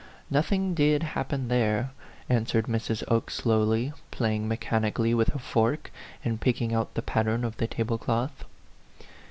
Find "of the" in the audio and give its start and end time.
7.43-7.67